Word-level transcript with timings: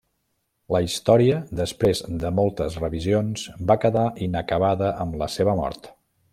La 0.75 0.79
història, 0.85 1.35
després 1.59 2.01
de 2.23 2.31
moltes 2.39 2.79
revisions, 2.85 3.45
va 3.73 3.79
quedar 3.85 4.09
inacabada 4.31 4.93
amb 5.05 5.23
la 5.25 5.33
seva 5.39 5.59
mort. 5.65 5.95